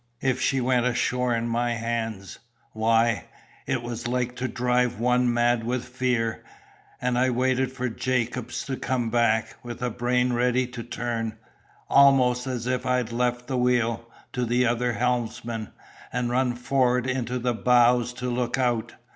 [0.21, 2.39] "If she went ashore in my hands!
[2.71, 3.25] why,
[3.67, 6.43] it was like to drive one mad with fear;
[6.99, 11.37] and I waited for Jacobs to come back, with a brain ready to turn,
[11.87, 15.71] almost as if I'd left the wheel to the other helmsman,
[16.11, 18.95] and run forward into the bows to look out.